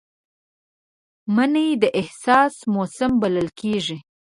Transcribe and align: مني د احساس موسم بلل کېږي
مني 1.35 1.67
د 1.81 1.83
احساس 2.01 2.53
موسم 2.73 3.11
بلل 3.21 3.47
کېږي 3.59 3.97